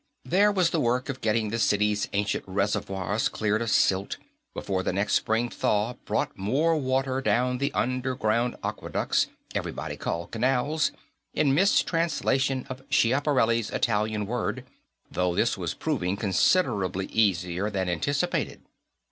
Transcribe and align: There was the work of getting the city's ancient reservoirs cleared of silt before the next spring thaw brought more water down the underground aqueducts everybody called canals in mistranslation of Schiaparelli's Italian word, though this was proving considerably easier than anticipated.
There 0.25 0.51
was 0.51 0.71
the 0.71 0.79
work 0.79 1.09
of 1.09 1.21
getting 1.21 1.49
the 1.51 1.59
city's 1.59 2.07
ancient 2.13 2.43
reservoirs 2.47 3.29
cleared 3.29 3.61
of 3.61 3.69
silt 3.69 4.17
before 4.55 4.81
the 4.81 4.91
next 4.91 5.13
spring 5.13 5.47
thaw 5.47 5.93
brought 6.05 6.35
more 6.35 6.75
water 6.75 7.21
down 7.21 7.59
the 7.59 7.71
underground 7.73 8.55
aqueducts 8.63 9.27
everybody 9.53 9.95
called 9.97 10.31
canals 10.31 10.89
in 11.35 11.53
mistranslation 11.53 12.65
of 12.67 12.81
Schiaparelli's 12.89 13.69
Italian 13.69 14.25
word, 14.25 14.65
though 15.11 15.35
this 15.35 15.55
was 15.55 15.75
proving 15.75 16.17
considerably 16.17 17.05
easier 17.05 17.69
than 17.69 17.87
anticipated. 17.87 18.61